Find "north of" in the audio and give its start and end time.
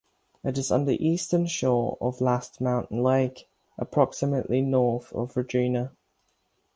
4.59-5.37